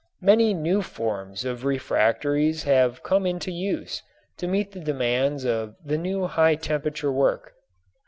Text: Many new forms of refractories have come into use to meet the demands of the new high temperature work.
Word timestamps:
Many 0.23 0.55
new 0.55 0.81
forms 0.81 1.45
of 1.45 1.63
refractories 1.63 2.63
have 2.63 3.03
come 3.03 3.27
into 3.27 3.51
use 3.51 4.01
to 4.37 4.47
meet 4.47 4.71
the 4.71 4.79
demands 4.79 5.45
of 5.45 5.75
the 5.85 5.95
new 5.99 6.25
high 6.25 6.55
temperature 6.55 7.11
work. 7.11 7.53